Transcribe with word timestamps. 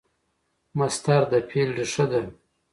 مصدر 0.77 1.21
د 1.31 1.33
فعل 1.49 1.69
ریښه 1.77 2.05
ده. 2.11 2.21